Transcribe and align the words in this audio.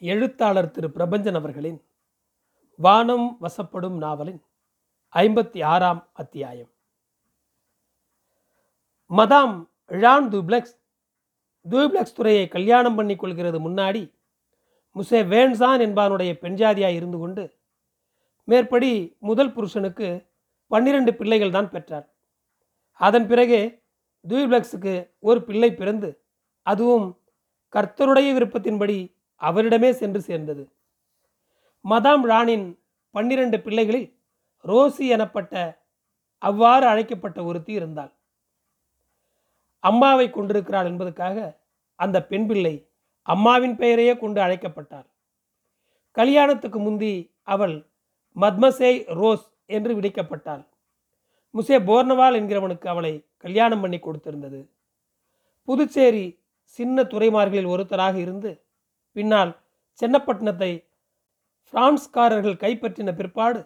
எழுத்தாளர் 0.00 0.70
திரு 0.70 0.88
பிரபஞ்சன் 0.88 1.34
அவர்களின் 1.34 1.82
வானம் 2.76 3.38
வசப்படும் 3.40 3.98
நாவலின் 3.98 4.42
ஐம்பத்தி 5.14 5.64
ஆறாம் 5.64 6.10
அத்தியாயம். 6.12 6.70
மதாம் 9.10 9.68
ழான் 9.86 10.28
தூப்ளெக்ஸ் 10.32 10.76
தூப்ளெக்ஸ் 11.70 12.12
துறையை 12.12 12.48
கல்யாணம் 12.48 12.94
பண்ணி 12.94 13.16
கொள்கிறது 13.16 13.60
முன்னாடி 13.60 14.12
முசே 14.94 15.22
வேன்சான் 15.22 15.80
என்பானுடைய 15.80 16.38
பெண்ஜாதியாய் 16.42 16.94
இருந்து 16.94 17.18
கொண்டு 17.18 17.56
மேற்படி 18.44 19.16
முதல் 19.18 19.52
புருஷனுக்கு 19.52 20.28
பன்னிரண்டு 20.66 21.14
பிள்ளைகள் 21.14 21.50
தான் 21.50 21.70
பெற்றார் 21.70 22.12
அதன் 22.92 23.26
பிறகே 23.26 23.82
துய்பிளக்ஸுக்கு 24.28 25.10
ஒரு 25.18 25.42
பிள்ளை 25.42 25.74
பிறந்து 25.74 26.20
அதுவும் 26.62 27.20
கர்த்தருடைய 27.72 28.32
விருப்பத்தின்படி 28.32 29.15
அவரிடமே 29.42 29.90
சென்று 29.90 30.20
சேர்ந்தது. 30.20 30.72
மதாம் 31.84 32.22
ராணின் 32.22 32.78
பன்னிரண்டு 33.10 33.60
பிள்ளைகளில் 33.60 34.18
ரோசி 34.64 34.98
எனப்பட்ட 34.98 35.84
அவ்வாறு 36.38 36.86
அழைக்கப்பட்ட 36.86 37.44
ஒருத்தி 37.44 37.72
இருந்தாள். 37.72 38.12
அம்மாவை 39.78 40.30
கொண்டிருக்கிறாள் 40.30 40.84
என்பதற்காக 40.84 41.60
அந்த 41.94 42.24
பெண் 42.24 42.46
பிள்ளை 42.46 42.88
அம்மாவின் 43.22 43.76
பெயரையே 43.76 44.16
கொண்டு 44.16 44.40
அழைக்கப்பட்டாள். 44.40 45.06
கல்யாணத்துக்கு 46.12 46.78
முந்தி 46.78 47.34
அவள் 47.42 47.90
மத்மசேய் 48.36 49.04
ரோஸ் 49.14 49.52
என்று 49.66 50.00
விடைக்கப்பட்டாள். 50.00 50.66
முசே 51.54 51.76
போர்னவால் 51.88 52.38
என்கிறவனுக்கு 52.40 52.86
அவளை 52.86 53.26
கல்யாணம் 53.36 53.80
பண்ணி 53.80 53.98
கொடுத்திருந்தது. 53.98 54.60
புதுச்சேரி 55.64 56.40
சின்ன 56.62 57.02
துறைமார்களில் 57.02 57.72
ஒருத்தராக 57.74 58.14
இருந்து 58.14 58.50
பின்னால் 59.16 59.52
சென்னப்பட்டினத்தை 60.00 60.70
பிரான்ஸ்காரர்கள் 61.72 62.62
கைப்பற்றின 62.64 63.12
பிற்பாடு 63.16 63.60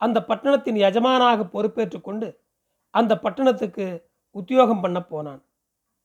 அந்த 0.00 0.18
பட்டணத்தின் 0.28 0.78
எஜமானாக 0.88 1.44
பொறுப்பேற்று 1.54 1.98
கொண்டு 2.00 2.28
அந்த 2.94 3.12
பட்டணத்துக்கு 3.18 3.86
உத்தியோகம் 4.36 4.80
பண்ண 4.80 4.98
போனான். 5.02 5.40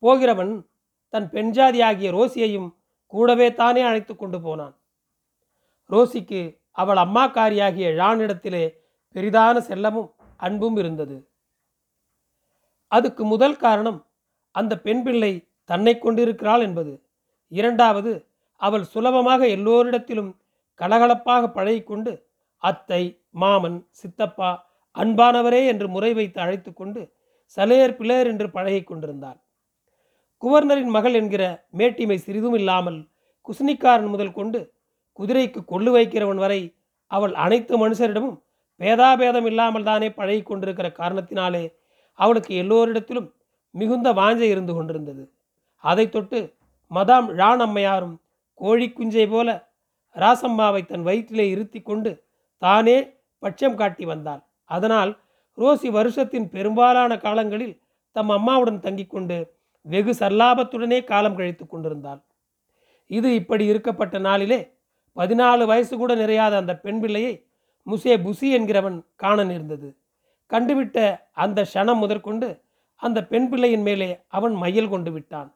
போகிறவன் 0.03 0.53
தன் 1.13 1.27
பெண்ஜாதியாகிய 1.31 2.09
ரோசியையும் 2.17 2.69
கூடவே 3.13 3.47
தானே 3.53 3.81
அழைத்து 3.81 4.13
கொண்டு 4.15 4.37
போனான். 4.41 4.73
ரோசிக்கு 5.89 6.41
அவள் 6.71 6.97
அம்மாக்காரியாகிய 6.97 7.87
ழானிடத்திலே 7.99 8.63
பெரிதான 9.15 9.55
செல்லமும் 9.69 10.09
அன்பும் 10.37 10.77
இருந்தது. 10.77 11.17
அதுக்கு 12.91 13.23
முதல் 13.25 13.57
காரணம் 13.57 13.99
அந்த 14.55 14.73
பெண் 14.85 15.03
பிள்ளை 15.03 15.33
தன்னை 15.69 15.93
கொண்டிருக்கிறாள் 15.99 16.61
என்பது. 16.61 16.93
இரண்டாவது 17.51 18.11
அவள் 18.61 18.83
சுலபமாக 18.83 19.41
எல்லோரிடத்திலும் 19.47 20.31
கலகலப்பாக 20.79 21.43
பழகிக்கொண்டு 21.47 22.11
அத்தை 22.63 23.01
மாமன் 23.41 23.79
சித்தப்பா 23.91 24.51
அன்பானவரே 24.95 25.61
என்று 25.65 25.87
முறை 25.87 26.11
வைத்து 26.13 26.39
அழைத்து 26.41 26.71
கொண்டு 26.73 27.01
சலேர் 27.57 27.95
பிளேர் 27.97 28.27
என்று 28.27 28.47
பழகி 28.51 28.81
கொண்டிருந்தாள். 28.83 29.39
குவர்னரின் 30.43 30.93
மகள் 30.95 31.13
என்கிற 31.13 31.43
மேட்டிமை 31.77 32.17
சிறிதும் 32.17 32.53
இல்லாமல் 32.53 32.99
குஸ்னிக்காரன் 33.47 34.11
முதல் 34.13 34.33
கொண்டு 34.33 34.59
குதிரைக்கு 35.19 35.61
கொள்ளு 35.63 35.91
வைக்கிறவன் 35.91 36.41
வரை 36.43 36.61
அவள் 37.11 37.33
அனைத்து 37.35 37.73
மனுஷரிடமும் 37.83 38.37
பேதாபேதம் 38.79 39.47
இல்லாமல் 39.51 39.83
தானே 39.83 40.07
பழகி 40.09 40.43
கொண்டிருக்கிற 40.43 40.87
காரணத்தினாலே 40.99 41.63
அவளுக்கு 42.19 42.53
எல்லோரிடத்திலும் 42.63 43.29
மிகுந்த 43.75 44.07
வாஞ்சை 44.13 44.47
இருந்து 44.49 44.73
கொண்டிருந்தது. 44.73 45.23
அதை 45.83 46.05
தொட்டு 46.09 46.39
மதாம் 46.91 47.29
ழான் 47.31 47.63
அம்மையாரும் 47.65 48.15
கோழி 48.53 48.87
குஞ்சை 48.89 49.29
போல 49.29 49.49
ராசம்மாவை 50.15 50.85
தன் 50.85 51.03
வயிற்றிலே 51.03 51.45
இருத்தி 51.49 51.81
கொண்டு 51.81 52.23
தானே 52.57 52.97
பட்சம் 53.39 53.75
காட்டி 53.75 54.05
வந்தாள். 54.05 54.41
அதனால் 54.63 55.11
ரோசி 55.57 55.89
வருஷத்தின் 55.91 56.49
பெரும்பாலான 56.49 57.17
காலங்களில் 57.17 57.79
தம் 58.11 58.29
அம்மாவுடன் 58.29 58.79
தங்கிக் 58.79 59.13
கொண்டு 59.15 59.37
வெகு 59.81 60.11
சல்லாபத்துடனே 60.11 61.03
காலம் 61.03 61.35
கழித்து 61.35 61.67
கொண்டிருந்தாள். 61.67 62.21
இது 63.07 63.35
இப்படி 63.35 63.71
இருக்கப்பட்ட 63.71 64.19
நாளிலே 64.19 64.59
பதினாலு 65.15 65.65
வயசு 65.65 65.97
கூட 65.97 66.15
நிறையாத 66.15 66.53
அந்த 66.55 66.73
பெண் 66.77 66.99
பிள்ளையை 66.99 67.45
முசே 67.87 68.13
புசி 68.25 68.47
என்கிறவன் 68.57 68.97
காண 69.15 69.43
நேர்ந்தது. 69.43 69.97
கண்டுவிட்ட 70.49 71.19
அந்த 71.31 71.59
க்ஷணம் 71.73 72.01
முதற்கொண்டு 72.03 72.61
அந்த 72.95 73.19
பெண் 73.25 73.49
பிள்ளையின் 73.49 73.81
மேலே 73.81 74.19
அவன் 74.27 74.53
மையல் 74.53 74.89
கொண்டு 74.89 75.11
விட்டான். 75.11 75.49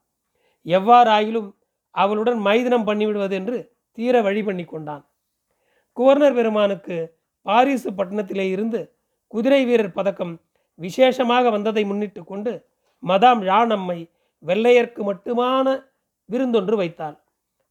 எவ்வாறாயிலும் 0.66 1.50
அவளுடன் 2.02 2.40
மைதனம் 2.40 2.88
பண்ணிவிடுவது 2.88 3.32
என்று 3.32 3.58
தீர 3.98 4.16
வழி 4.22 4.42
பண்ணி 4.44 4.66
கொண்டான் 4.66 5.04
குவர்னர் 5.98 6.38
பெருமானுக்கு 6.38 6.98
பாரிசு 7.46 7.90
பட்டணத்திலே 7.92 8.46
இருந்து 8.52 8.80
குதிரை 9.32 9.62
வீரர் 9.66 9.96
பதக்கம் 9.98 10.34
விசேஷமாக 10.80 11.50
வந்ததை 11.50 11.84
முன்னிட்டு 11.86 12.22
கொண்டு 12.24 12.52
மதாம் 13.04 13.42
யானம்மை 13.52 14.00
வெள்ளையர்க்கு 14.44 15.02
மட்டுமான 15.10 15.68
விருந்தொன்று 16.30 16.76
வைத்தாள். 16.76 17.18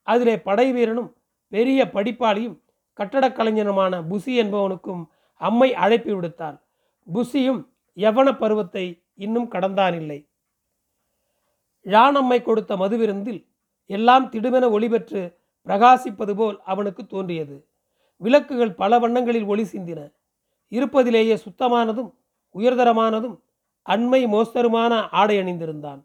அதிலே 0.06 0.34
படை 0.38 0.66
வீரனும் 0.72 1.10
பெரிய 1.52 1.80
படிப்பாளியும் 1.94 2.56
கட்டடக் 2.98 3.36
கலைஞனுமான 3.38 3.94
புசி 4.10 4.32
என்பவனுக்கும் 4.42 5.02
அம்மை 5.40 5.68
அழைப்பு 5.74 6.12
விடுத்தாள். 6.12 6.56
புசியும் 7.06 7.60
யவன 7.96 8.28
பருவத்தை 8.38 8.84
இன்னும் 9.16 9.50
கடந்தானில்லை. 9.50 10.18
யானம்மை 11.86 12.38
கொடுத்த 12.42 12.72
மதுவிருந்தில் 12.76 13.40
எல்லாம் 13.86 14.32
திடுமென 14.32 14.64
ஒளிபெற்று 14.70 15.34
பிரகாசிப்பது 15.66 16.34
போல் 16.34 16.60
அவனுக்கு 16.64 17.06
தோன்றியது. 17.06 17.66
விளக்குகள் 18.16 18.72
பல 18.72 18.98
வண்ணங்களில் 18.98 19.44
ஒளி 19.44 19.62
சிந்தின. 19.62 20.12
இருப்பதிலேயே 20.70 21.36
சுத்தமானதும் 21.36 22.10
உயர்தரமானதும் 22.54 23.36
அண்மை 23.86 24.20
மோஸ்தருமான 24.26 25.08
ஆடை 25.10 25.36
அணிந்திருந்தான். 25.38 26.00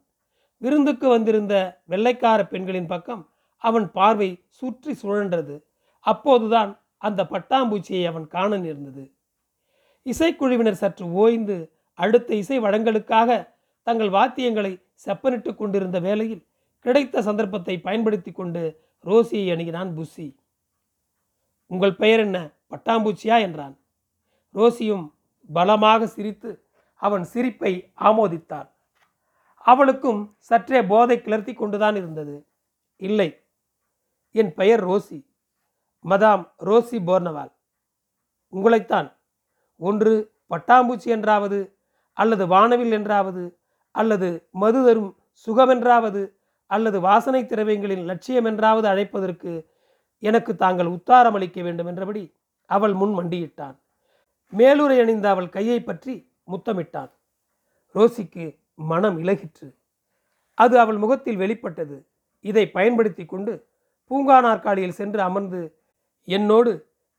விருந்துக்கு 0.58 1.08
வந்திருந்த 1.08 1.82
வெள்ளைக்கார 1.90 2.48
பெண்களின் 2.48 2.86
பக்கம் 2.86 3.30
அவன் 3.58 3.92
பார்வை 3.92 4.44
சுற்றி 4.48 4.98
சுழன்றது. 5.04 5.62
அப்போதுதான் 6.00 6.82
அந்த 6.98 7.24
பட்டாம்பூச்சியை 7.24 8.06
அவன் 8.06 8.28
காண 8.28 8.58
நேர்ந்தது. 8.58 9.12
இசைக்குழுவினர் 10.06 10.82
சற்று 10.82 11.06
ஓய்ந்து 11.12 11.72
அடுத்த 11.94 12.36
இசை 12.36 12.60
வழங்கலுக்காக 12.60 13.54
தங்கள் 13.84 14.10
வாத்தியங்களை 14.10 14.82
செப்பனிட்டு 15.06 15.56
கொண்டிருந்த 15.56 16.00
வேளையில் 16.00 16.46
கிடைத்த 16.82 17.22
சந்தர்ப்பத்தை 17.22 17.80
பயன்படுத்தி 17.80 18.32
கொண்டு 18.32 18.84
ரோசியை 19.06 19.46
அணுகினான் 19.54 19.92
புஸ்ஸி. 19.94 20.38
உங்கள் 21.66 21.96
பெயர் 21.96 22.20
என்ன? 22.20 22.50
பட்டாம்பூச்சியா? 22.70 23.40
என்றான். 23.42 23.80
ரோசியும் 24.54 25.14
பலமாக 25.54 26.08
சிரித்து 26.08 26.66
அவன் 26.96 27.24
சிரிப்பை 27.24 27.94
ஆமோதித்தாள். 28.00 28.70
அவளுக்கும் 29.56 30.36
சற்றே 30.38 30.84
போதை 30.84 31.18
கிளர்த்தி 31.18 31.54
கொண்டுதான் 31.54 31.96
இருந்தது. 31.96 32.48
இல்லை. 32.96 33.44
என் 34.32 34.54
பெயர் 34.54 34.86
ரோசி. 34.88 35.26
மதாம் 36.06 36.52
ரோசி 36.60 36.98
போர்னவால். 37.06 37.52
உங்களைத்தான். 38.52 39.18
ஒன்று 39.78 40.34
பட்டாம்பூச்சி 40.50 41.06
என்றாவது 41.06 41.78
அல்லது 42.14 42.48
வானவில் 42.48 42.92
என்றாவது 42.92 43.60
அல்லது 43.92 44.48
மது 44.52 44.86
தரும் 44.86 45.16
சுகமென்றாவது 45.48 46.22
அல்லது 46.72 46.98
வாசனை 47.08 47.42
திரவியங்களின் 47.44 48.08
லட்சியம் 48.10 48.48
என்றாவது 48.52 48.88
அழைப்பதற்கு 48.94 49.52
எனக்கு 50.24 50.52
தாங்கள் 50.56 50.94
உத்தாரம் 50.96 51.38
அளிக்க 51.38 51.60
வேண்டும் 51.62 51.90
என்றபடி 51.92 52.24
அவள் 52.70 52.94
முன் 53.02 53.14
மண்டியிட்டான் 53.20 53.78
மேலுரை 54.54 54.98
அணிந்த 55.04 55.28
அவள் 55.34 55.54
கையை 55.56 55.80
பற்றி 55.82 56.14
முத்தமிட்டான் 56.52 57.12
ரோசிக்கு 57.96 58.46
மனம் 58.92 59.18
இலகிற்று. 59.24 59.68
அது 60.58 60.76
அவள் 60.80 61.00
முகத்தில் 61.04 61.42
வெளிப்பட்டது. 61.42 61.98
இதை 62.46 62.64
பயன்படுத்தி 62.76 63.24
கொண்டு 63.26 63.54
பூங்கா 64.12 64.38
நாற்காலியில் 64.46 64.98
சென்று 65.00 65.22
அமர்ந்து 65.22 65.62
என்னோடு 66.28 66.72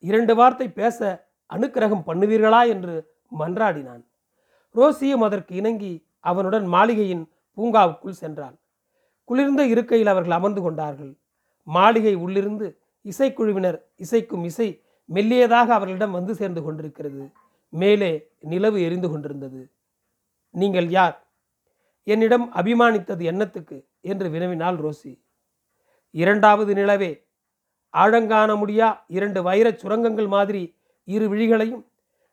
இரண்டு 0.02 0.32
வார்த்தை 0.34 0.66
பேச 0.81 0.98
அனுக்கிரகம் 1.50 2.06
பண்ணுவீர்களா 2.08 2.62
என்று 2.75 2.94
மன்றாடினான். 3.32 4.02
ரோசியும் 4.75 5.25
அதற்கு 5.28 5.52
இணங்கி 5.60 5.93
அவனுடன் 6.31 6.66
மாளிகையின் 6.75 7.25
பூங்காவுக்குள் 7.58 8.20
சென்றாள். 8.22 8.56
குளிர்ந்த 9.24 9.66
இருக்கையில் 9.66 10.06
அவர்கள் 10.06 10.32
அமர்ந்து 10.32 10.62
கொண்டார்கள். 10.62 11.12
மாளிகை 11.62 12.14
உள்ளிருந்து 12.14 12.78
இசைக்குழுவினர் 13.04 13.78
இசைக்கும் 13.96 14.44
இசை 14.44 14.82
மெல்லியதாக 15.14 15.69
அவர்களிடம் 15.69 16.10
வந்து 16.10 16.34
சேர்ந்து 16.34 16.62
கொண்டிருக்கிறது. 16.62 17.32
மேலே 17.69 18.28
நிலவு 18.40 18.82
எரிந்து 18.82 19.10
கொண்டிருந்தது. 19.10 19.72
நீங்கள் 20.50 20.88
யார்? 20.88 21.26
என்னிடம் 22.04 22.52
அபிமானித்தது 22.54 23.22
எண்ணத்துக்கு 23.32 23.84
என்று 24.00 24.28
வினவினாள் 24.28 24.78
ரோசி. 24.84 25.22
இரண்டாவது 26.10 26.74
நிலவே. 26.74 27.26
ஆழங்காண 27.90 28.56
முடியா 28.56 29.04
இரண்டு 29.06 29.42
வைரச் 29.42 29.78
சுரங்கங்கள் 29.78 30.26
மாதிரி 30.26 30.76
இரு 31.04 31.28
விழிகளையும் 31.28 31.84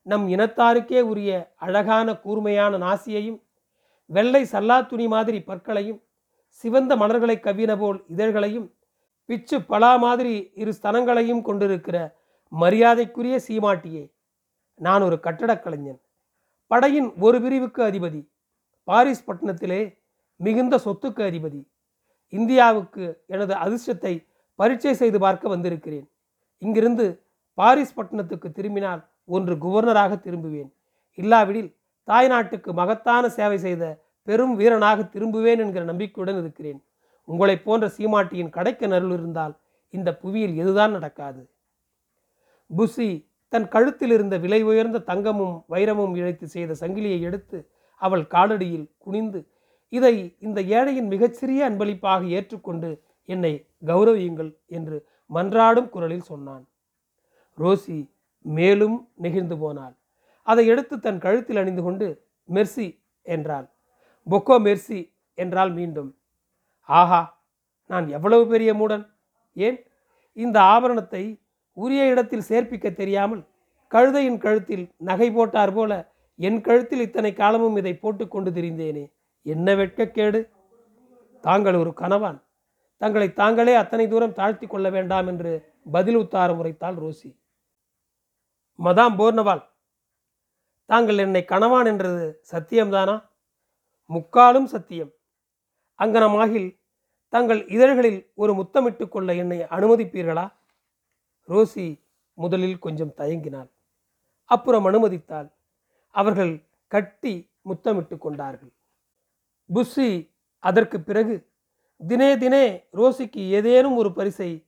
நம் 0.02 0.28
இனத்தாருக்கே 0.28 1.02
உரிய 1.02 1.54
அழகான 1.56 2.16
கூர்மையான 2.16 2.78
நாசியையும் 2.78 3.40
வெள்ளை 4.06 4.42
சல்லாத்துணி 4.52 5.08
மாதிரி 5.08 5.40
பற்களையும் 5.40 6.00
சிவந்த 6.50 6.96
மலர்களை 6.96 7.38
கவ்வின 7.38 7.78
போல் 7.78 8.04
இதழ்களையும் 8.08 8.68
பிச்சு 9.26 9.62
பலா 9.62 9.96
மாதிரி 9.96 10.52
இரு 10.56 10.74
ஸ்தனங்களையும் 10.82 11.42
கொண்டிருக்கிற 11.42 11.98
மரியாதைக்குரிய 12.52 13.40
சீமாட்டியே 13.48 14.12
நான் 14.76 15.02
ஒரு 15.02 15.20
கட்டடக் 15.20 15.64
கலைஞன். 15.64 16.00
படையின் 16.68 17.14
ஒரு 17.20 17.42
பிரிவுக்கு 17.42 17.84
அதிபதி 17.84 18.30
பாரிஸ் 18.84 19.28
பட்டணத்திலே 19.30 19.98
மிகுந்த 20.36 20.80
சொத்துக்கு 20.86 21.22
அதிபதி. 21.30 21.62
இந்தியாவுக்கு 22.30 23.24
எனது 23.28 23.54
அதிர்ஷ்டத்தை 23.54 24.28
பரீட்சை 24.56 24.94
செய்து 24.94 25.20
பார்க்க 25.20 25.50
வந்திருக்கிறேன். 25.50 26.12
இங்கிருந்து 26.58 27.24
பாரிஸ் 27.54 27.94
பட்டணத்துக்கு 27.94 28.52
திரும்பினால் 28.52 29.10
ஒன்று 29.26 29.56
குவர்னராக 29.56 30.14
திரும்புவேன். 30.16 30.70
இல்லாவிடில் 31.14 31.76
தாய்நாட்டுக்கு 32.08 32.72
மகத்தான 32.74 33.30
சேவை 33.30 33.58
செய்த 33.58 33.84
பெரும் 34.24 34.56
வீரனாக 34.56 35.04
திரும்புவேன் 35.04 35.58
என்கிற 35.58 35.84
நம்பிக்கையுடன் 35.84 36.40
இருக்கிறேன். 36.40 36.84
உங்களைப் 37.24 37.66
போன்ற 37.66 37.88
சீமாட்டியின் 37.98 38.50
கடைக்க 38.50 38.88
நருள் 38.88 39.12
இருந்தால் 39.12 39.60
இந்த 39.90 40.18
புவியில் 40.18 40.56
எதுதான் 40.58 40.92
நடக்காது. 40.92 41.50
புசி 42.78 43.28
தன் 43.48 43.68
கழுத்தில் 43.68 44.10
இருந்த 44.10 44.38
விலை 44.38 44.64
உயர்ந்த 44.64 45.00
தங்கமும் 45.00 45.66
வைரமும் 45.70 46.16
இழைத்து 46.16 46.44
செய்த 46.44 46.76
சங்கிலியை 46.80 47.22
எடுத்து 47.22 47.70
அவள் 48.02 48.26
காலடியில் 48.30 48.92
குனிந்து 48.98 49.40
இதை 49.90 50.36
இந்த 50.40 50.62
ஏழையின் 50.62 51.08
மிகச்சிறிய 51.08 51.66
அன்பளிப்பாக 51.66 52.26
ஏற்றுக்கொண்டு 52.26 53.04
என்னை 53.26 53.68
கௌரவியுங்கள் 53.86 54.52
என்று 54.68 55.08
மன்றாடும் 55.34 55.90
குரலில் 55.90 56.22
சொன்னான். 56.22 56.68
ரோசி 57.58 58.10
மேலும் 58.42 59.12
நெகிழ்ந்து 59.16 59.58
போனாள். 59.58 59.96
அதை 60.44 60.68
எடுத்து 60.68 61.00
தன் 61.00 61.20
கழுத்தில் 61.20 61.58
அணிந்து 61.58 61.84
கொண்டு 61.84 62.08
மெர்சி 62.50 62.88
என்றாள். 63.22 63.68
பொக்கோ 64.30 64.56
மெர்சி 64.66 65.00
என்றால் 65.34 65.72
மீண்டும் 65.72 66.18
ஆஹா 66.84 67.44
நான் 67.86 68.08
எவ்வளவு 68.08 68.48
பெரிய 68.48 68.74
மூடன்? 68.74 69.06
ஏன்? 69.54 69.88
இந்த 70.34 70.62
ஆபரணத்தை 70.62 71.42
உரிய 71.74 72.06
இடத்தில் 72.06 72.48
சேர்ப்பிக்க 72.50 72.94
தெரியாமல் 72.94 73.48
கழுதையின் 73.88 74.38
கழுத்தில் 74.38 74.90
நகை 74.98 75.32
போட்டார் 75.32 75.74
போல 75.74 76.14
என் 76.36 76.62
கழுத்தில் 76.62 77.00
இத்தனை 77.00 77.34
காலமும் 77.34 77.78
இதை 77.78 77.94
போட்டுக்கொண்டு 77.94 78.52
திரிந்தேனே. 78.52 79.06
என்ன 79.42 79.76
வெட்கக்கேடு? 79.76 80.50
தாங்கள் 81.42 81.76
ஒரு 81.76 81.94
கணவான். 81.96 82.40
தங்களை 82.98 83.34
தாங்களே 83.34 83.74
அத்தனை 83.76 84.08
தூரம் 84.08 84.34
தாழ்த்தி 84.34 84.68
கொள்ள 84.68 84.90
வேண்டாம் 84.90 85.28
என்று 85.28 85.52
பதில் 85.92 86.16
உத்தாரம் 86.16 86.60
உரைத்தாள் 86.62 86.98
ரோசி. 87.04 87.30
மதாம் 88.80 89.18
போர்னவால் 89.20 89.64
தாங்கள் 90.86 91.18
என்னை 91.18 91.46
கணவான் 91.48 91.86
என்றது 91.86 92.42
சத்தியம்தானா? 92.52 93.29
முக்காலும் 94.10 94.66
சத்தியம். 94.66 95.12
அங்கனமாகில் 96.00 96.80
தங்கள் 97.28 97.68
இதழ்களில் 97.68 98.32
ஒரு 98.36 98.54
முத்தமிட்டு 98.54 99.08
கொள்ள 99.08 99.36
என்னை 99.36 99.60
அனுமதிப்பீர்களா? 99.60 100.52
ரோசி 101.48 102.02
முதலில் 102.34 102.80
கொஞ்சம் 102.80 103.14
தயங்கினாள். 103.18 103.70
அப்புறம் 104.46 104.86
அனுமதித்தால் 104.86 105.50
அவர்கள் 106.10 106.66
கட்டி 106.88 107.52
முத்தமிட்டு 107.62 108.18
கொண்டார்கள். 108.18 108.72
புஸ்ஸி 109.74 110.32
அதற்கு 110.60 111.02
பிறகு 111.02 111.48
தினே 112.08 112.38
தினே 112.38 112.84
ரோசிக்கு 112.94 113.50
ஏதேனும் 113.50 113.96
ஒரு 113.96 114.14
பரிசை 114.14 114.66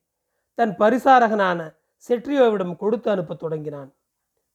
தன் 0.53 0.77
பரிசாரகனான 0.77 1.75
செட்ரியோவிடம் 2.07 2.75
கொடுத்து 2.75 3.11
அனுப்பத் 3.11 3.39
தொடங்கினான். 3.39 3.93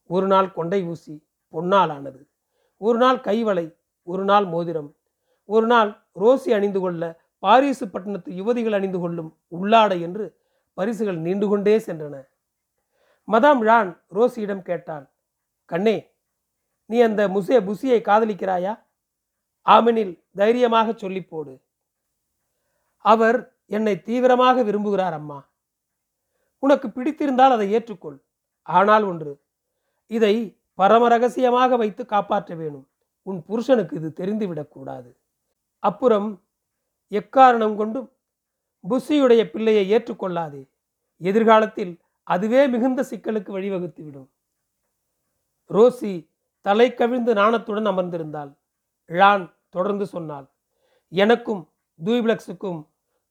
ஒரு 0.07 0.27
நாள் 0.27 0.53
கொண்டை 0.53 0.85
ஊசி 0.85 1.27
பொன்னால் 1.53 1.93
ஆனது 1.93 2.29
ஒரு 2.77 2.99
நாள் 2.99 3.17
கைவளை 3.17 3.76
ஒரு 4.13 4.25
நாள் 4.31 4.47
மோதிரம். 4.55 4.91
ஒரு 5.49 5.67
நாள் 5.67 5.91
ரோசி 6.23 6.51
அணிந்து 6.57 6.81
கொள்ள 6.81 7.03
பாரிசு 7.45 7.85
பட்டணத்து 7.89 8.31
யுவதிகள் 8.41 8.77
அணிந்து 8.79 8.99
கொள்ளும் 9.01 9.31
உள்ளாடை 9.57 9.99
என்று 10.07 10.25
பரிசுகள் 10.79 11.19
நீண்டு 11.27 11.47
கொண்டே 11.49 11.75
சென்றன. 11.79 12.17
மதாம் 13.29 13.63
ழான் 13.69 13.91
ரோசியிடம் 14.17 14.67
கேட்டாள் 14.69 15.07
கண்ணே 15.71 15.97
நீ 16.91 16.97
அந்த 17.01 17.23
முசே 17.29 17.57
புசியை 17.69 18.01
காதலிக்கிறாயா? 18.09 18.73
ஆமெனில் 19.67 20.13
தைரியமாக 20.41 20.89
சொல்லிப் 20.93 21.31
போடு. 21.31 21.55
அவர் 23.05 23.39
என்னை 23.77 23.95
தீவிரமாக 24.03 24.63
விரும்புகிறார் 24.63 25.17
அம்மா. 25.21 25.39
உனக்கு 26.63 26.89
பிடித்திருந்தால் 26.89 27.55
அதை 27.57 27.67
ஏற்றுக்கொள். 27.77 28.19
ஆனால் 28.63 29.05
ஒன்று 29.05 29.33
இதை 30.11 30.35
பரம 30.79 31.09
ரகசியமாக 31.09 31.77
வைத்து 31.77 32.03
காப்பாற்ற 32.07 32.55
வேணும். 32.55 32.87
உன் 33.27 33.39
புருஷனுக்கு 33.45 33.95
இது 33.97 34.09
தெரிந்துவிடக்கூடாது 34.21 35.11
அப்புறம் 35.83 36.29
எக்காரணம் 37.13 37.77
கொண்டும் 37.77 38.09
புஷியுடைய 38.85 39.43
பிள்ளையை 39.51 39.85
ஏற்றுக்கொள்ளாதே. 39.93 40.63
எதிர்காலத்தில் 41.21 41.93
அதுவே 42.23 42.61
மிகுந்த 42.67 43.01
சிக்கலுக்கு 43.11 43.51
வழிவகுத்துவிடும். 43.57 44.29
ரோசி 45.71 46.13
தலை 46.61 46.95
கவிழ்ந்து 46.95 47.33
நாணத்துடன் 47.35 47.89
அமர்ந்திருந்தாள். 47.93 48.51
ழான் 49.11 49.45
தொடர்ந்து 49.71 50.07
சொன்னாள் 50.07 50.47
எனக்கும் 51.13 51.63
தூய்பிளக்ஸுக்கும் 52.05 52.81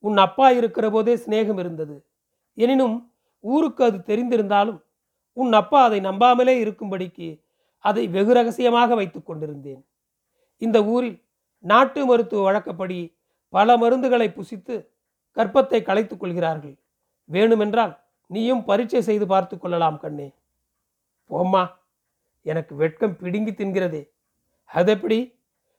உன் 0.04 0.18
அப்பா 0.18 0.48
இருக்கிற 0.50 0.86
போதே 0.90 1.16
சிநேகம் 1.16 1.60
இருந்தது. 1.60 1.96
எனினும் 2.58 2.98
ஊருக்கு 3.44 3.82
அது 3.84 3.98
தெரிந்திருந்தாலும் 4.10 4.80
உன் 5.38 5.54
அப்பா 5.54 5.80
அதை 5.84 6.00
நம்பாமலே 6.00 6.56
இருக்கும்படிக்கு 6.64 7.28
அதை 7.86 8.08
வெகு 8.08 8.34
ரகசியமாக 8.34 8.96
வைத்துக் 8.96 9.26
கொண்டிருந்தேன். 9.26 9.86
இந்த 10.58 10.84
ஊரில் 10.86 11.24
நாட்டு 11.60 12.06
மருத்துவ 12.06 12.44
வழக்கப்படி 12.44 13.18
பல 13.50 13.78
மருந்துகளை 13.78 14.28
புசித்து 14.38 14.88
கற்பத்தை 15.36 15.82
களைத்துக் 15.82 16.20
கொள்கிறார்கள். 16.20 16.76
வேணுமென்றால் 17.32 17.94
நீயும் 18.28 18.66
பரீட்சை 18.66 19.02
செய்து 19.02 19.28
பார்த்து 19.28 19.58
கொள்ளலாம் 19.58 20.00
கண்ணே. 20.00 20.34
போம்மா 21.30 21.64
எனக்கு 22.42 22.76
வெட்கம் 22.76 23.18
பிடுங்கி 23.18 23.52
தின்கிறதே. 23.52 24.10
அதெப்படி? 24.66 25.20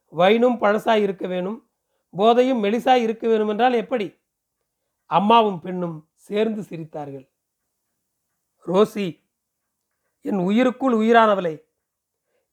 வைனும் 0.08 0.60
பழசாய் 0.60 1.02
இருக்க 1.02 1.26
வேணும் 1.26 1.68
போதையும் 2.16 2.62
மெலிசாய் 2.64 3.02
இருக்க 3.02 3.28
வேணும் 3.28 3.48
என்றால் 3.48 3.72
எப்படி? 3.72 4.06
அம்மாவும் 5.06 5.60
பெண்ணும் 5.60 6.08
சேர்ந்து 6.14 6.62
சிரித்தார்கள். 6.62 7.28
ரோசி 8.66 9.06
என் 10.22 10.38
உயிருக்குள் 10.38 10.94
உயிரானவளே 10.94 11.54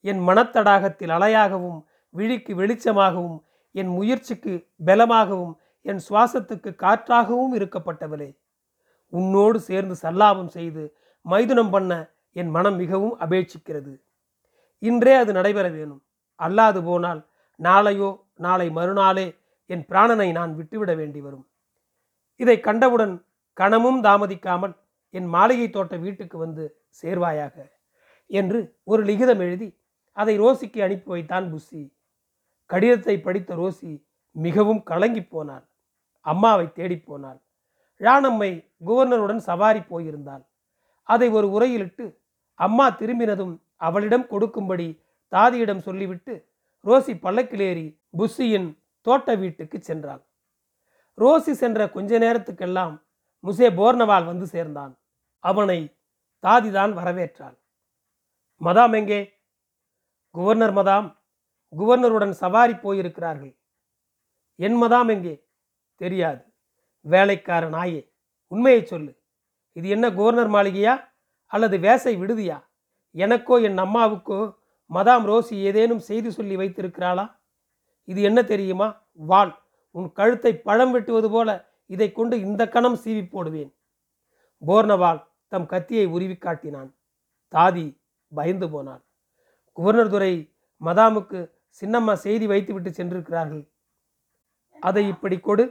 என் 0.04 0.20
மனத்தடாகத்தில் 0.28 1.12
அலையாகவும் 1.16 1.78
விழிக்கு 2.14 2.52
வெளிச்சமாகவும் 2.54 3.38
என் 3.74 3.90
முயற்சிக்கு 3.98 4.54
பலமாகவும் 4.86 5.54
என் 5.86 6.00
சுவாசத்துக்கு 6.08 6.70
காற்றாகவும் 6.74 7.54
இருக்கப்பட்டவளே. 7.58 8.28
உன்னோடு 9.12 9.58
சேர்ந்து 9.68 9.94
சல்லாபம் 10.02 10.50
செய்து 10.56 10.82
மைதுனம் 11.26 11.70
பண்ண 11.70 11.92
என் 12.36 12.50
மனம் 12.50 12.76
மிகவும் 12.76 13.14
அபேட்சிக்கிறது. 13.20 13.92
இன்றே 14.82 15.14
அது 15.14 15.32
நடைபெற 15.32 15.66
வேணும். 15.68 16.02
அல்லாது 16.40 16.80
போனால் 16.82 17.20
நாளையோ 17.60 18.10
நாளை 18.34 18.68
மறுநாளே 18.70 19.26
என் 19.70 19.84
பிராணனை 19.90 20.28
நான் 20.32 20.52
விட்டுவிட 20.54 20.92
வேண்டி 20.94 21.20
வரும். 21.20 21.44
இதை 22.40 22.56
கண்டவுடன் 22.60 23.14
கணமும் 23.56 24.00
தாமதிக்காமல் 24.04 24.74
என் 25.14 25.28
மாளிகை 25.34 25.68
தோட்ட 25.70 25.94
வீட்டுக்கு 25.96 26.36
வந்து 26.38 26.64
சேர்வாயாக 27.02 27.56
என்று 28.30 28.60
ஒரு 28.84 29.02
லிகிதம் 29.02 29.42
எழுதி 29.46 29.68
அதை 30.14 30.40
ரோசிக்கு 30.40 30.82
அனுப்பி 30.82 31.10
வைத்தான் 31.10 31.54
புஸ்ஸி 31.54 31.92
கடிதத்தை 32.66 33.20
படித்த 33.20 33.54
ரோசி 33.54 34.04
மிகவும் 34.30 34.82
கலங்கி 34.82 35.22
போனாள். 35.24 35.68
அம்மாவை 36.20 36.72
தேடிப் 36.72 37.06
போனாள். 37.06 37.42
ராணம்மை 37.98 38.70
குவர்னருடன் 38.86 39.36
சவாரி 39.36 39.78
போயிருந்தாள். 39.78 40.44
அதை 41.02 41.28
ஒரு 41.28 41.50
உரையிலிட்டு 41.50 42.20
அம்மா 42.54 42.90
திரும்பினதும் 42.90 43.60
அவளிடம் 43.76 44.26
கொடுக்கும்படி 44.26 45.02
தாதியிடம் 45.32 45.78
சொல்லிவிட்டு 45.78 46.48
ரோசி 46.84 47.12
பல்லக்கிலேறி 47.22 48.00
புஸ்ஸியின் 48.18 48.78
தோட்ட 49.00 49.34
வீட்டுக்கு 49.34 49.82
சென்றாள். 49.86 50.22
ரோசி 51.18 51.50
சென்ற 51.50 51.90
கொஞ்ச 51.90 52.18
நேரத்துக்கெல்லாம் 52.18 53.02
முசே 53.42 53.68
போர்னவால் 53.78 54.24
வந்து 54.24 54.46
சேர்ந்தான். 54.46 54.98
அவனை 55.38 55.96
தாதிதான் 56.42 56.92
வரவேற்றாள். 56.92 57.56
மதாம் 58.60 58.94
எங்கே? 58.94 59.33
குவர்னர் 60.34 60.74
மதாம் 60.78 61.08
குவர்னருடன் 61.72 62.30
சவாரி 62.30 62.74
போயிருக்கிறார்கள். 62.74 63.56
என் 64.56 64.82
மதாம் 64.82 65.10
எங்கே? 65.10 65.34
தெரியாது. 66.00 66.42
வேலைக்கார 67.00 67.68
நாயே 67.68 68.12
உண்மையை 68.48 68.84
சொல்லு. 68.84 69.12
இது 69.72 69.88
என்ன 69.88 70.10
குவர்னர் 70.10 70.50
மாளிகையா? 70.50 70.94
அல்லது 71.46 71.78
வேசை 71.78 72.14
விடுதியா? 72.20 72.58
எனக்கோ 73.10 73.60
என் 73.60 73.76
அம்மாவுக்கோ 73.76 74.40
மதாம் 74.90 75.26
ரோசி 75.30 75.56
ஏதேனும் 75.68 75.98
செய்தி 75.98 76.30
சொல்லி 76.30 76.56
வைத்திருக்கிறாளா? 76.56 77.26
இது 78.04 78.22
என்ன 78.22 78.42
தெரியுமா? 78.42 78.88
வாள் 79.12 79.52
உன் 79.90 80.12
கழுத்தை 80.12 80.52
பழம் 80.58 80.90
வெட்டுவது 80.90 81.30
போல 81.30 81.50
இதை 81.86 82.12
கொண்டு 82.12 82.40
இந்த 82.40 82.68
கணம் 82.68 82.98
சீவி 83.04 83.28
போடுவேன். 83.28 83.74
போர்னவால் 84.62 85.20
தம் 85.48 85.66
கத்தியை 85.66 86.06
உருவி 86.06 86.36
காட்டினான். 86.36 86.90
தாதி 87.52 88.00
பயந்து 88.32 88.70
போனாள். 88.70 89.02
குவர்னர் 89.76 90.10
துரை 90.10 90.32
மதாமுக்கு 90.80 91.50
சின்னம்மா 91.80 92.12
செய்தி 92.12 92.46
வைத்துவிட்டு 92.46 92.90
சென்றிருக்கிறார்கள். 92.90 93.64
அதை 94.80 95.08
இப்படி 95.08 95.38
கொடு. 95.38 95.64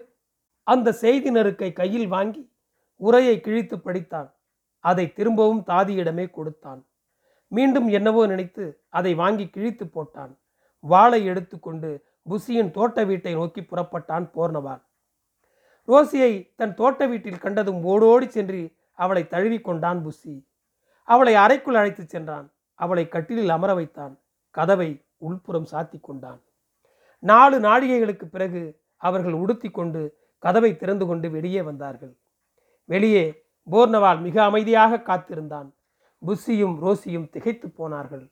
அந்த 0.68 0.92
செய்தி 0.92 1.30
நெருக்கை 1.32 1.74
கையில் 1.74 2.08
வாங்கி 2.08 2.52
உரையை 2.96 3.40
கிழித்து 3.40 3.76
படித்தான். 3.78 4.30
அதை 4.80 5.14
திரும்பவும் 5.14 5.64
தாதியிடமே 5.68 6.26
கொடுத்தான். 6.32 6.82
மீண்டும் 7.48 7.88
என்னவோ 7.88 8.26
நினைத்து 8.26 8.66
அதை 8.90 9.14
வாங்கி 9.16 9.46
கிழித்து 9.48 9.86
போட்டான். 9.86 10.34
வாளை 10.80 11.26
எடுத்துக்கொண்டு 11.26 11.90
புசியின் 12.30 12.72
தோட்ட 12.72 13.04
வீட்டை 13.04 13.34
நோக்கி 13.34 13.62
புறப்பட்டான் 13.62 14.26
போர்ணவான் 14.36 14.82
ரோசியை 15.88 16.32
தன் 16.56 16.76
தோட்ட 16.76 17.08
வீட்டில் 17.08 17.40
கண்டதும் 17.40 17.84
ஓடோடி 17.84 18.28
சென்று 18.28 18.62
அவளை 18.94 19.28
தழுவி 19.28 19.60
கொண்டான் 19.60 20.00
புசி. 20.06 20.34
அவளை 21.04 21.34
அறைக்குள் 21.36 21.76
அழைத்துச் 21.76 22.10
சென்றான். 22.10 22.48
அவளை 22.84 23.08
கட்டிலில் 23.08 23.50
அமர 23.50 23.74
வைத்தான். 23.74 24.20
கதவை 24.50 25.06
உள்புறம் 25.18 25.68
சாத்தி 25.72 26.00
கொண்டான். 26.02 26.42
நாலு 27.20 27.60
நாழிகைகளுக்கு 27.60 28.26
பிறகு 28.26 28.82
அவர்கள் 28.98 29.34
உடுத்தி 29.34 29.70
கொண்டு 29.70 30.18
கதவை 30.40 30.76
திறந்து 30.76 31.06
கொண்டு 31.06 31.32
வெளியே 31.32 31.62
வந்தார்கள். 31.62 32.18
வெளியே 32.86 33.44
போர்னவால் 33.72 34.22
மிக 34.22 34.44
அமைதியாக 34.44 35.02
காத்திருந்தான். 35.02 35.74
புஸ்ஸியும் 36.26 36.76
ரோசியும் 36.86 37.30
திகைத்து 37.30 37.70
போனார்கள். 37.70 38.32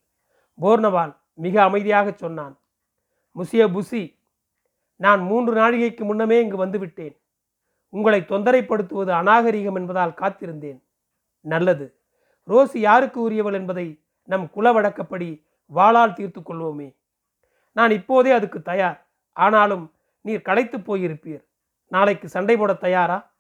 போர்னவால் 0.62 1.18
மிக 1.34 1.64
அமைதியாக 1.64 2.14
சொன்னான் 2.16 2.56
முசிய 3.36 3.66
புசி 3.76 4.20
நான் 4.96 5.22
மூன்று 5.22 5.54
நாழிகைக்கு 5.54 6.04
முன்னமே 6.04 6.40
இங்கு 6.40 6.66
வந்துவிட்டேன். 6.66 7.16
உங்களை 7.90 8.20
தொந்தரைப்படுத்துவது 8.22 9.10
அநாகரிகம் 9.10 9.76
என்பதால் 9.76 10.12
காத்திருந்தேன். 10.12 10.84
நல்லது. 11.42 11.86
ரோசி 12.48 12.78
யாருக்கு 12.78 13.22
உரியவள் 13.22 13.54
என்பதை 13.54 14.01
நம் 14.24 14.50
குல 14.50 14.72
வழக்கப்படி 14.72 15.46
வாளால் 15.76 16.14
தீர்த்து 16.14 16.42
கொள்வோமே. 16.42 16.98
நான் 17.72 17.92
இப்போதே 17.92 18.32
அதுக்கு 18.32 18.62
தயார். 18.62 19.10
ஆனாலும் 19.32 19.94
நீர் 20.22 20.42
களைத்து 20.42 20.78
போயிருப்பீர். 20.78 21.46
நாளைக்கு 21.88 22.30
சண்டை 22.30 22.58
போட 22.58 22.74
தயாரா? 22.74 23.34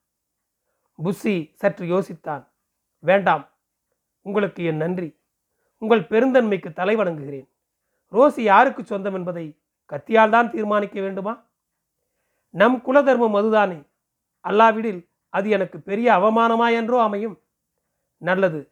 புஸ்ஸி 1.03 1.51
சற்று 1.55 1.85
யோசித்தான். 1.85 2.47
வேண்டாம். 2.99 3.49
உங்களுக்கு 4.21 4.63
என் 4.63 4.77
நன்றி. 4.77 5.19
உங்கள் 5.77 6.01
பெருந்தன்மைக்கு 6.01 6.73
தலை 6.73 6.95
வணங்குகிறேன். 6.95 7.49
ரோசி 8.11 8.41
யாருக்கு 8.41 8.85
சொந்தம் 8.85 9.13
என்பதை 9.13 9.59
கத்தியால் 9.89 10.29
தான் 10.29 10.49
தீர்மானிக்க 10.49 11.01
வேண்டுமா? 11.01 11.47
நம் 12.49 12.81
குலதர்மம் 12.85 13.35
அதுதானே. 13.35 13.83
அல்லாவிடில் 14.43 15.09
அது 15.29 15.49
எனக்கு 15.49 15.81
பெரிய 15.81 16.13
அவமானமா 16.13 16.71
என்றோ 16.71 17.01
அமையும். 17.01 17.41
நல்லது. 18.17 18.70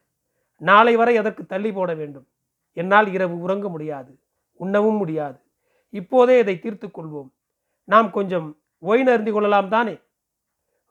நாளை 0.60 0.96
வரை 0.96 1.18
அதற்கு 1.18 1.46
தள்ளி 1.46 1.72
போட 1.72 1.94
வேண்டும். 1.94 2.28
என்னால் 2.74 3.08
இரவு 3.14 3.40
உறங்க 3.40 3.70
முடியாது 3.70 4.20
உண்ணவும் 4.54 4.96
முடியாது. 4.96 5.40
இப்போதே 5.90 6.40
இதை 6.40 6.60
தீர்த்து 6.60 6.88
கொள்வோம். 6.88 7.30
நாம் 7.84 8.12
கொஞ்சம் 8.12 8.48
ஒயின் 8.80 9.08
அருந்தி 9.08 9.32
கொள்ளலாம் 9.32 9.70
தானே? 9.70 9.96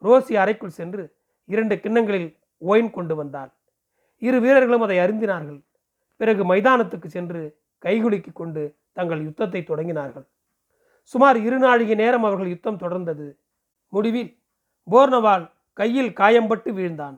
ரோசி 0.02 0.34
அறைக்குள் 0.34 0.76
சென்று 0.78 1.16
இரண்டு 1.44 1.80
கிண்ணங்களில் 1.80 2.38
ஒயின் 2.58 2.90
கொண்டு 2.90 3.16
வந்தாள். 3.16 3.52
இரு 4.18 4.40
வீரர்களும் 4.40 4.80
அதை 4.80 4.98
அருந்தினார்கள். 4.98 5.60
பிறகு 6.16 6.54
மைதானத்துக்கு 6.54 7.06
சென்று 7.06 7.60
கைகுலுக்கி 7.84 8.32
கொண்டு 8.32 8.62
தங்கள் 8.92 9.22
யுத்தத்தை 9.22 9.64
தொடங்கினார்கள். 9.66 10.26
சுமார் 11.02 11.36
இரு 11.36 11.58
நாழிகை 11.58 11.94
நேரம் 11.94 12.24
அவர்கள் 12.24 12.48
யுத்தம் 12.48 12.78
தொடர்ந்தது. 12.78 13.36
முடிவில் 13.88 14.42
போர்னவால் 14.90 15.50
கையில் 15.72 16.12
காயம்பட்டு 16.12 16.70
வீழ்ந்தான். 16.78 17.16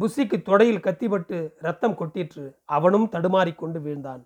புஸ்ஸிக்கு 0.00 0.36
தொடையில் 0.48 0.84
கத்திப்பட்டு 0.86 1.36
ரத்தம் 1.66 1.96
கொட்டிற்று. 2.00 2.44
அவனும் 2.64 3.08
தடுமாறிக்கொண்டு 3.14 3.78
வீழ்ந்தான். 3.86 4.22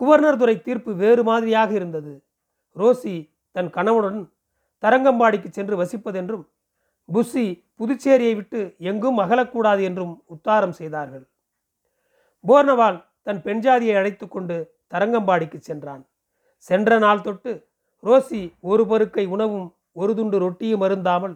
குவர்னர் 0.00 0.36
துறை 0.36 0.56
தீர்ப்பு 0.60 0.94
வேறு 0.94 1.22
மாதிரியாக 1.22 1.70
இருந்தது. 1.72 2.12
ரோசி 2.76 3.14
தன் 3.56 3.70
கணவனுடன் 3.70 4.22
தரங்கம்பாடிக்கு 4.82 5.48
சென்று 5.50 5.74
வசிப்பதென்றும் 5.82 6.44
புஸ்ஸி 7.08 7.44
புதுச்சேரியை 7.80 8.34
விட்டு 8.34 8.60
எங்கும் 8.78 9.18
அகலக்கூடாது 9.18 9.82
என்றும் 9.82 10.14
உத்தாரம் 10.26 10.76
செய்தார்கள். 10.80 11.24
போர்னவால் 12.44 12.98
தன் 13.22 13.42
பெண்ஜாதியை 13.42 13.96
அழைத்து 13.96 14.28
கொண்டு 14.28 14.56
தரங்கம்பாடிக்கு 14.94 15.58
சென்றான். 15.60 16.02
சென்ற 16.68 16.98
நாள் 16.98 17.24
தொட்டு 17.26 17.52
ரோசி 18.02 18.40
ஒரு 18.60 18.84
பருக்கை 18.86 19.24
உணவும் 19.26 19.68
ஒரு 19.92 20.12
துண்டு 20.14 20.36
ரொட்டியும் 20.38 20.84
அருந்தாமல் 20.86 21.34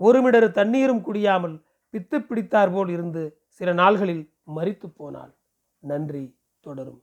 ஒரு 0.00 0.18
மிடரு 0.24 0.48
தண்ணீரும் 0.58 1.02
குடியாமல் 1.06 1.56
பித்து 1.90 2.18
பிடித்தார் 2.18 2.72
போல் 2.72 2.88
இருந்து 2.88 3.22
சில 3.48 3.74
நாள்களில் 3.74 4.34
மறித்து 4.56 4.86
போனாள். 4.96 5.38
நன்றி 5.78 6.40
தொடரும். 6.60 7.02